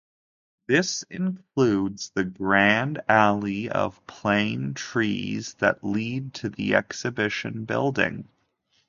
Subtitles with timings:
[0.65, 8.27] This includes the "grand allee" of plane trees that lead to the exhibition building.